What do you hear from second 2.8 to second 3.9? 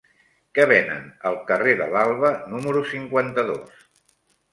cinquanta-dos?